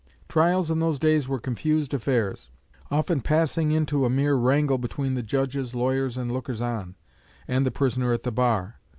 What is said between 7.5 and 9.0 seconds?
the prisoner at the bar.